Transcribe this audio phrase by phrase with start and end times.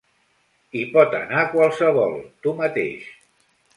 [0.77, 2.17] Hi pot anar qualsevol:
[2.47, 3.05] tu mateix.